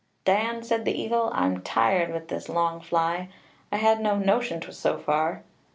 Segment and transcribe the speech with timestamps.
[0.25, 3.29] "'Dan,' said the eagle, 'I'm tired with this long fly;
[3.71, 5.43] I had no notion 'twas so far.'